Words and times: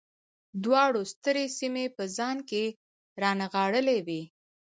دواړو 0.63 1.01
سترې 1.13 1.45
سیمې 1.57 1.85
په 1.95 2.03
ځان 2.17 2.37
کې 2.49 2.63
رانغاړلې 3.21 3.97
وې. 4.07 4.21